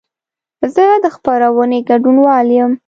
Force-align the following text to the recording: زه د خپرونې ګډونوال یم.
زه 0.73 0.85
د 1.03 1.05
خپرونې 1.15 1.79
ګډونوال 1.89 2.47
یم. 2.57 2.71